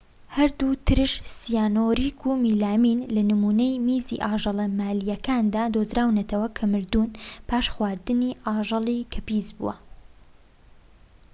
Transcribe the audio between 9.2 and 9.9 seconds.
پیسبووە